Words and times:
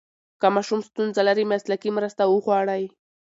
که 0.41 0.47
ماشوم 0.55 0.79
ستونزه 0.89 1.21
لري، 1.27 1.45
مسلکي 1.53 1.89
مرسته 1.97 2.23
وغواړئ. 2.27 2.83